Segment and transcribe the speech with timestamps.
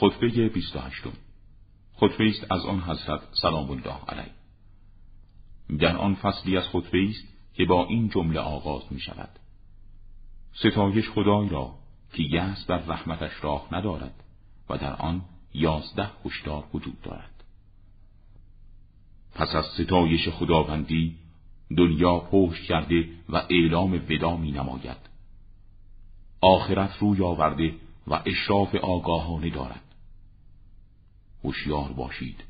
[0.00, 1.02] خطبه 28
[1.96, 4.32] خطبه است از آن حضرت سلام الله علیه.
[5.78, 9.28] در آن فصلی از خطبه است که با این جمله آغاز می شود
[10.52, 11.74] ستایش خدای را
[12.12, 14.24] که یأس بر رحمتش راه ندارد
[14.70, 15.22] و در آن
[15.54, 17.44] یازده هشدار وجود دارد.
[19.34, 21.16] پس از ستایش خداوندی
[21.76, 24.96] دنیا پشت کرده و اعلام ودا می نماید
[26.40, 27.74] آخرت روی آورده
[28.06, 29.85] و اشراف آگاهانه دارد.
[31.46, 32.44] هوشیار باشید.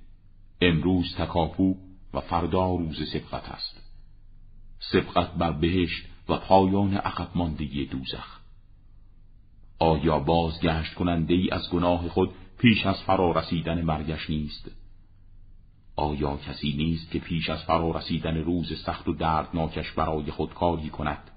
[0.61, 1.75] امروز تکاپو
[2.15, 3.83] و فردا روز سبقت است.
[4.79, 8.41] سبقت بر بهشت و پایان عقب ماندگی دوزخ.
[9.79, 14.71] آیا بازگشت کننده ای از گناه خود پیش از فرا رسیدن مرگش نیست؟
[15.97, 20.89] آیا کسی نیست که پیش از فرا رسیدن روز سخت و دردناکش برای خود کاری
[20.89, 21.31] کند؟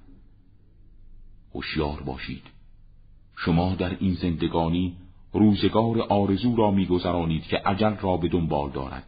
[1.56, 2.44] هوشیار باشید.
[3.36, 4.98] شما در این زندگانی
[5.34, 9.04] روزگار آرزو را میگذرانید که عجل را به دنبال دارد.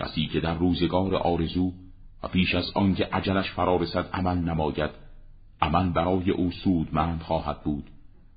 [0.00, 1.72] کسی که در روزگار آرزو
[2.22, 4.90] و پیش از آنکه عجلش فرا رسد عمل نماید
[5.62, 7.90] عمل برای او سودمند خواهد بود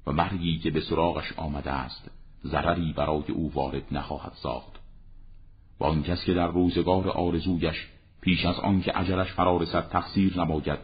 [0.08, 2.12] و مرگی که به سراغش آمده است
[2.46, 4.80] ضرری برای او وارد نخواهد ساخت.
[5.80, 7.88] و آن کس که در روزگار آرزویش
[8.22, 10.80] پیش از آنکه عجلش فرا رسد تقصیر نماید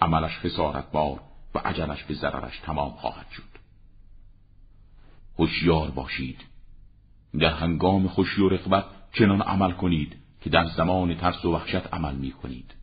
[0.00, 1.20] عملش خسارت بار
[1.54, 3.51] و عجلش به ضررش تمام خواهد شد.
[5.38, 6.40] هوشیار باشید.
[7.38, 12.14] در هنگام خوشی و رغبت چنان عمل کنید که در زمان ترس و وحشت عمل
[12.14, 12.74] می کنید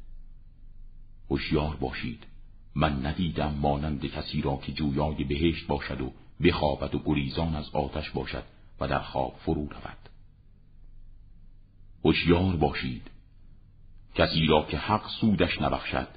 [1.30, 2.24] هوشیار باشید.
[2.76, 6.12] من ندیدم مانند کسی را که جویای بهشت باشد و
[6.44, 8.44] بخوابد و گریزان از آتش باشد
[8.80, 10.10] و در خواب فرو رود.
[12.06, 13.08] هوشیار باشید.
[14.16, 16.08] کسی را که حق سودش نبخشد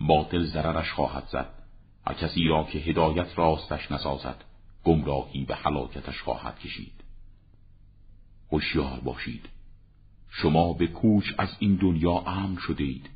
[0.00, 1.48] باطل ضررش خواهد زد
[2.06, 4.44] و کسی را که هدایت راستش نسازد.
[4.84, 7.04] گمراهی به حلاکتش خواهد کشید
[8.52, 9.48] هوشیار باشید
[10.28, 13.10] شما به کوچ از این دنیا امن شدید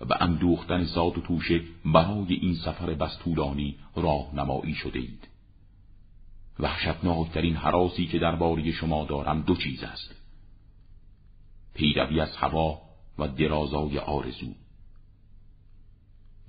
[0.00, 5.28] و به اندوختن زاد و توشه برای این سفر بستولانی راه نمایی شده اید.
[6.58, 10.14] وحشتناکترین حراسی که درباره شما دارم دو چیز است.
[11.74, 12.82] پیروی از هوا
[13.18, 14.54] و درازای آرزو.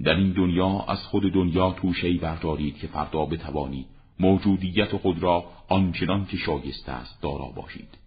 [0.03, 3.87] در این دنیا از خود دنیا توشهی بردارید که فردا بتوانید
[4.21, 7.97] موجودیت خود را آنچنان که شایسته است دارا باشید.